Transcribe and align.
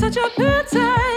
comes, 0.00 0.16
it 0.16 0.36
just 0.36 1.13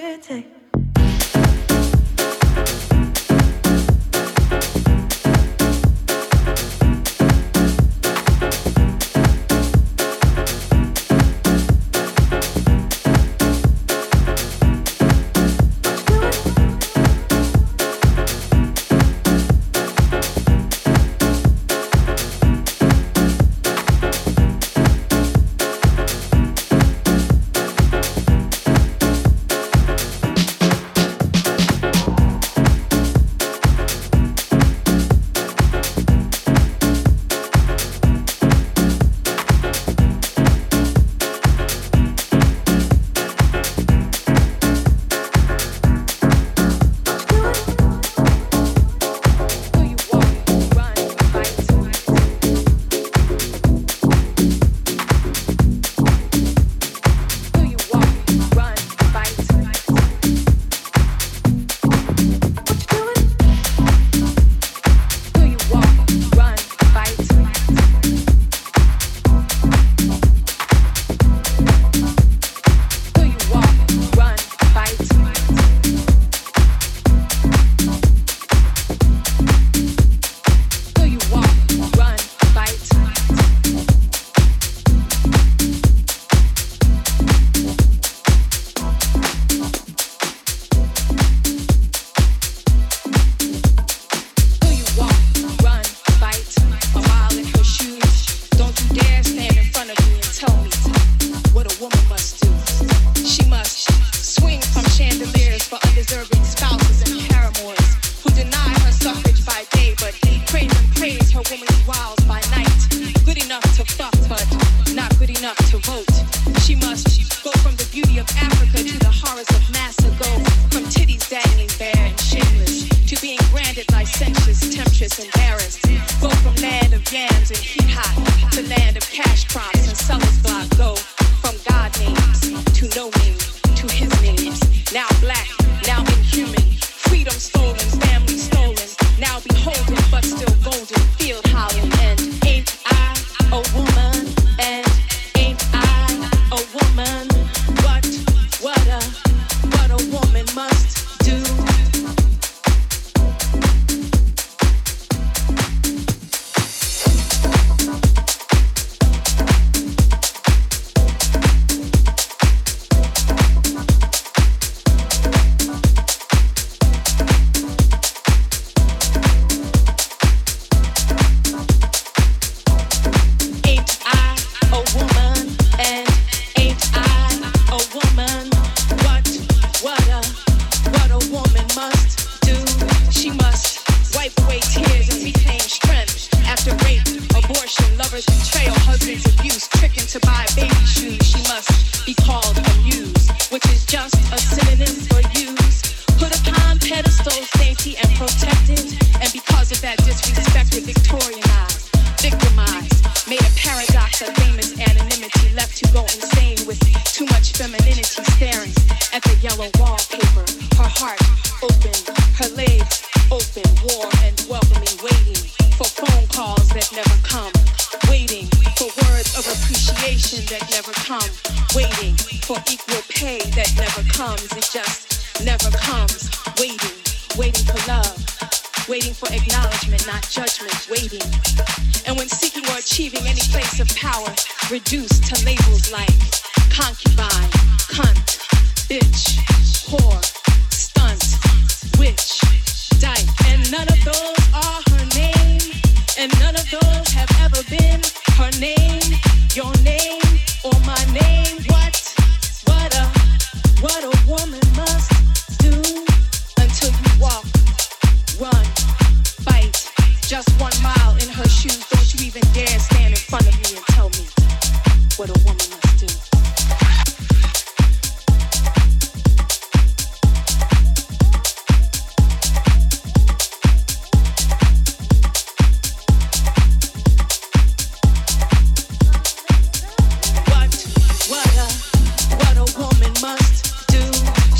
comes. 0.00 0.57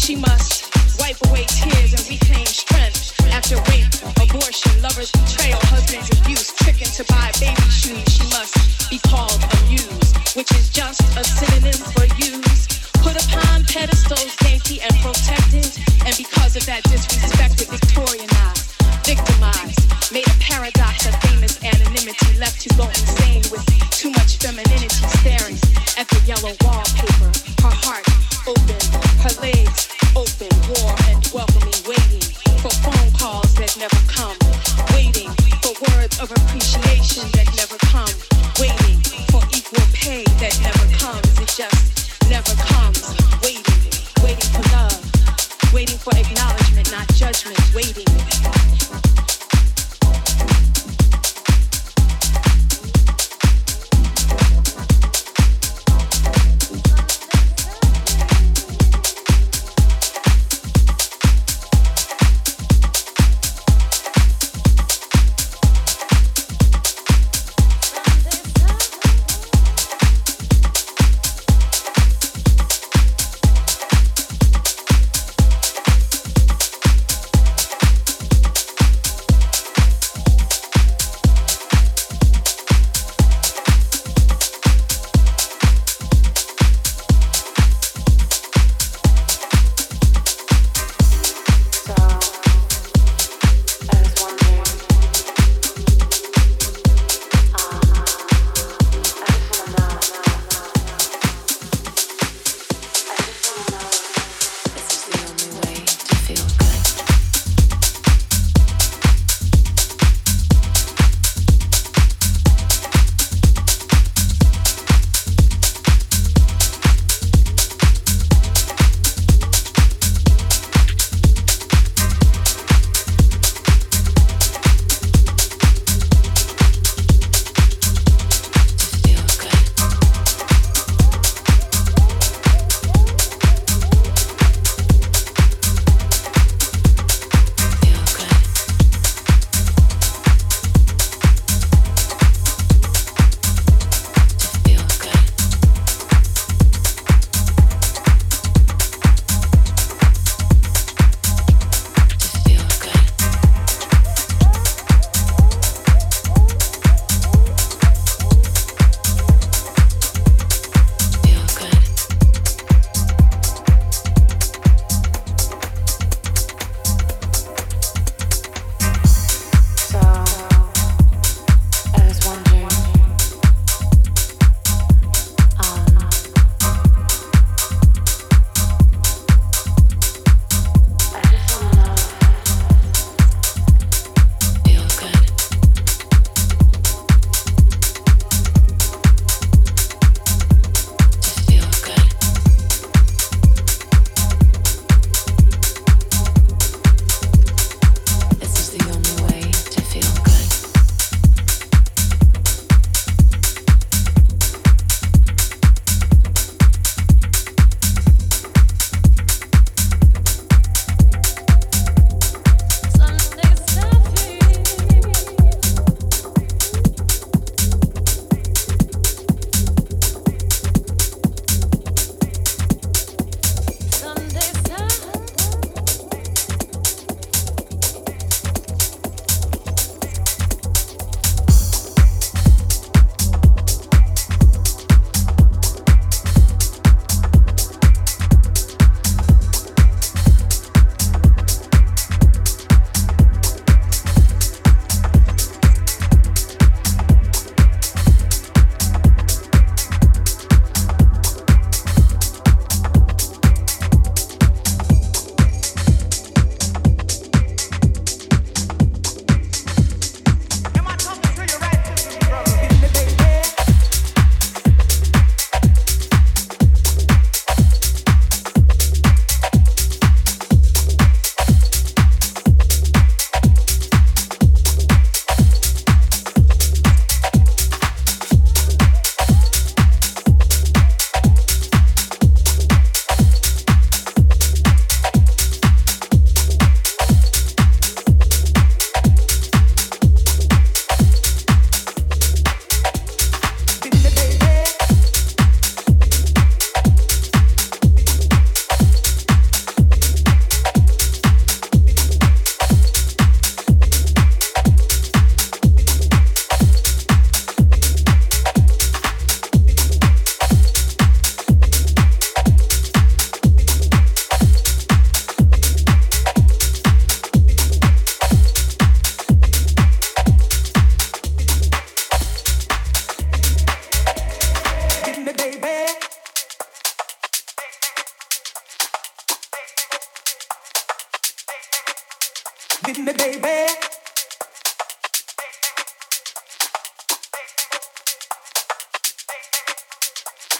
She 0.08 0.16
must 0.16 0.64
wipe 0.98 1.20
away 1.28 1.44
tears 1.44 1.92
and 1.92 2.00
reclaim 2.08 2.46
strength 2.46 3.12
after 3.28 3.56
rape, 3.68 3.92
abortion, 4.16 4.80
lover's 4.80 5.12
betrayal, 5.12 5.60
husband's 5.68 6.08
abuse, 6.08 6.50
tricking 6.56 6.88
to 6.96 7.04
buy 7.12 7.28
baby 7.36 7.60
shoes. 7.68 8.08
She 8.08 8.24
must 8.32 8.88
be 8.88 8.96
called 9.04 9.36
amuse, 9.60 10.16
which 10.32 10.50
is 10.56 10.70
just 10.70 11.04
a 11.12 11.22
synonym 11.22 11.76
for 11.92 12.08
used. 12.16 12.88
Put 13.04 13.20
upon 13.20 13.68
pedestals, 13.68 14.32
dainty 14.40 14.80
and 14.80 14.96
protected, 15.04 15.68
and 16.08 16.16
because 16.16 16.56
of 16.56 16.64
that, 16.64 16.84
disrespected, 16.88 17.68
victorianized, 17.68 18.64
victimized, 19.04 19.92
made 20.10 20.26
a 20.26 20.36
paradox 20.40 21.04
of 21.04 21.14
famous 21.28 21.62
anonymity 21.62 22.38
left 22.38 22.64
you 22.64 22.72
going. 22.78 23.17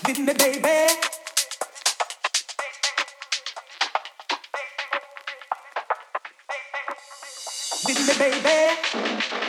with 0.09 0.19
me, 0.21 0.33
baby. 0.33 0.89
With 7.85 8.09
me, 8.09 8.15
baby. 8.19 9.48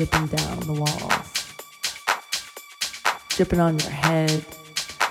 Dripping 0.00 0.28
down 0.28 0.58
the 0.60 0.72
walls. 0.72 1.54
Dripping 3.36 3.60
on 3.60 3.78
your 3.78 3.90
head, 3.90 4.42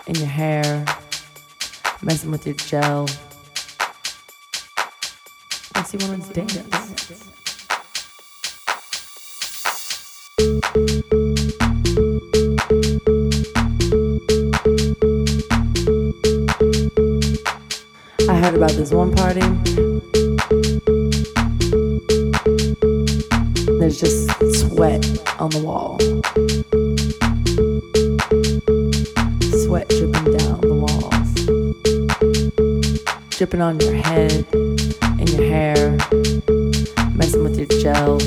and 0.08 0.18
your 0.18 0.28
hair, 0.28 0.84
messing 2.02 2.32
with 2.32 2.48
your 2.48 2.56
gel. 2.56 3.08
You 5.92 6.08
want 6.08 6.24
to 6.24 6.34
dance. 6.34 7.26
about 18.56 18.72
this 18.72 18.92
one 18.92 19.16
party. 19.16 20.19
On 25.40 25.50
the 25.52 25.60
wall. 25.60 25.98
Sweat 29.64 29.88
dripping 29.88 30.38
down 30.38 30.60
the 30.62 30.74
walls. 30.74 31.30
Dripping 33.38 33.62
on 33.62 33.80
your 33.80 33.94
head, 33.94 34.46
and 35.02 35.30
your 35.30 35.44
hair, 35.44 35.98
messing 37.16 37.44
with 37.44 37.58
your 37.58 37.68
gel. 37.82 38.20